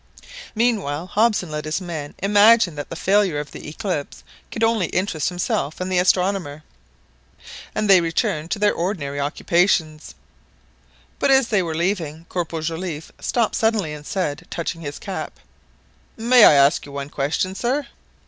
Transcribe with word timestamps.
Meanwhile 0.55 1.05
Hobson 1.13 1.51
let 1.51 1.65
his 1.65 1.79
men 1.79 2.15
imagine 2.23 2.73
that 2.73 2.89
the 2.89 2.95
failure 2.95 3.39
of 3.39 3.51
the 3.51 3.69
eclipse 3.69 4.23
could 4.49 4.63
only 4.63 4.87
interest 4.87 5.29
himself 5.29 5.79
and 5.79 5.91
the 5.91 5.99
astronomer, 5.99 6.63
and 7.75 7.87
they 7.87 8.01
returned 8.01 8.49
to 8.49 8.57
their 8.57 8.73
ordinary 8.73 9.19
occupations; 9.19 10.15
but 11.19 11.29
as 11.29 11.49
they 11.49 11.61
were 11.61 11.75
leaving, 11.75 12.25
Corporal 12.29 12.63
Joliffe 12.63 13.11
stopped 13.19 13.53
suddenly 13.53 13.93
and 13.93 14.07
said, 14.07 14.47
touching 14.49 14.81
his 14.81 14.97
cap— 14.97 15.39
"May 16.17 16.45
I 16.45 16.53
ask 16.53 16.87
you 16.87 16.91
one 16.91 17.09
question, 17.11 17.53
sir?" 17.53 17.85